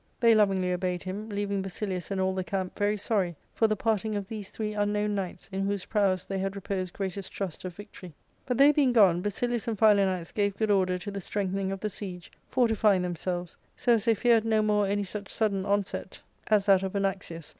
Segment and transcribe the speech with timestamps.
[0.19, 4.15] They lovingly" obeyed him, leaving Basilius and all the camp very sorry for the parting
[4.15, 8.15] of these three unknown knights, in whose prowess they had reposed greatest trust of victory.
[8.47, 11.89] But they being gone, Basilius and Philanax gave good order to the strengthening of the
[11.91, 16.81] siege, fortifying themselves, so as they feared no more any such sudden onset as that
[16.81, 16.99] of ARCADIA,— Book III.
[17.19, 17.49] 335 Anaxius.